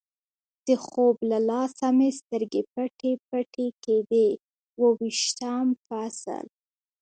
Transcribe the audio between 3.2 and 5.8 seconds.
پټې کېدې، اوه ویشتم